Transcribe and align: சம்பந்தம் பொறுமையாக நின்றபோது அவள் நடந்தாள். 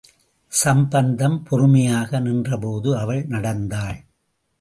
சம்பந்தம் 0.51 1.43
பொறுமையாக 1.43 2.19
நின்றபோது 2.19 2.97
அவள் 2.97 3.25
நடந்தாள். 3.25 3.99